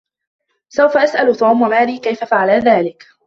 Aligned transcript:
سوف 0.69 0.97
اسأل 0.97 1.35
توم 1.35 1.61
و 1.61 1.65
ماري 1.65 1.97
كيف 1.97 2.23
فعلا 2.23 2.59
ذلك؟ 2.59 3.07